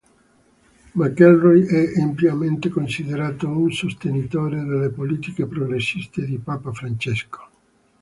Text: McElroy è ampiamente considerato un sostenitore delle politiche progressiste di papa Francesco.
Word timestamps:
McElroy 0.95 1.67
è 1.67 2.01
ampiamente 2.01 2.69
considerato 2.69 3.47
un 3.47 3.71
sostenitore 3.71 4.63
delle 4.63 4.89
politiche 4.89 5.45
progressiste 5.45 6.25
di 6.25 6.39
papa 6.39 6.71
Francesco. 6.71 7.47